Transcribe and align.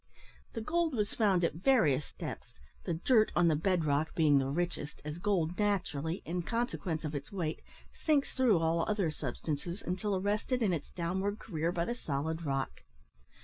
The 0.53 0.61
gold 0.61 0.95
was 0.95 1.13
found 1.13 1.43
at 1.43 1.53
various 1.53 2.11
depths, 2.17 2.57
the 2.85 2.95
"dirt" 2.95 3.31
on 3.35 3.49
the 3.49 3.55
bed 3.55 3.85
rock 3.85 4.15
being 4.15 4.39
the 4.39 4.49
richest, 4.49 4.99
as 5.05 5.19
gold 5.19 5.59
naturally, 5.59 6.23
in 6.25 6.41
consequence 6.41 7.05
of 7.05 7.13
its 7.13 7.31
weight, 7.31 7.61
sinks 8.03 8.31
through 8.31 8.57
all 8.57 8.81
other 8.89 9.11
substances, 9.11 9.83
until 9.85 10.15
arrested 10.15 10.63
in 10.63 10.73
its 10.73 10.89
downward 10.89 11.37
career 11.37 11.71
by 11.71 11.85
the 11.85 11.93
solid 11.93 12.43
rock. 12.47 12.81